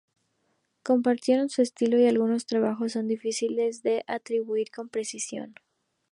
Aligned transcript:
Compartieron 0.81 1.49
su 1.51 1.61
estilo, 1.61 1.99
y 1.99 2.07
algunos 2.07 2.47
trabajos 2.47 2.93
son 2.93 3.07
difíciles 3.07 3.83
de 3.83 4.03
atribuir 4.07 4.71
con 4.71 4.89
precisión. 4.89 5.53